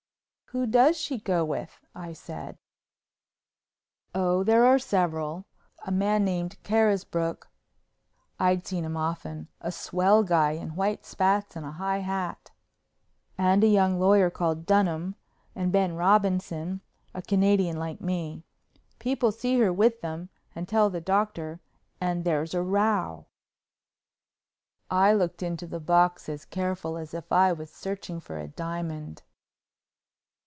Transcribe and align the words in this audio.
"Who 0.53 0.65
does 0.67 0.97
she 0.97 1.17
go 1.17 1.45
with?" 1.45 1.79
I 1.95 2.11
said. 2.11 2.57
"Oh, 4.13 4.43
there 4.43 4.65
are 4.65 4.77
several. 4.79 5.45
A 5.85 5.93
man 5.93 6.25
named 6.25 6.57
Carisbrook——" 6.61 7.47
I'd 8.37 8.67
seen 8.67 8.83
him 8.83 8.97
often, 8.97 9.47
a 9.61 9.71
swell 9.71 10.23
guy 10.23 10.51
in 10.51 10.75
white 10.75 11.05
spats 11.05 11.55
and 11.55 11.65
a 11.65 11.71
high 11.71 11.99
hat—"and 11.99 13.63
a 13.63 13.67
young 13.67 13.97
lawyer 13.97 14.29
called 14.29 14.65
Dunham 14.65 15.15
and 15.55 15.71
Ben 15.71 15.95
Robinson, 15.95 16.81
a 17.13 17.21
Canadian 17.21 17.77
like 17.79 18.01
me. 18.01 18.43
People 18.99 19.31
see 19.31 19.57
her 19.57 19.71
with 19.71 20.01
them 20.01 20.27
and 20.53 20.67
tell 20.67 20.89
the 20.89 20.99
doctor 20.99 21.61
and 22.01 22.25
there's 22.25 22.53
a 22.53 22.61
row." 22.61 23.27
I 24.89 25.13
looked 25.13 25.41
into 25.41 25.65
the 25.65 25.79
box 25.79 26.27
as 26.27 26.43
careful 26.43 26.97
as 26.97 27.13
if 27.13 27.31
I 27.31 27.53
was 27.53 27.71
searching 27.71 28.19
for 28.19 28.37
a 28.37 28.49
diamond. 28.49 29.23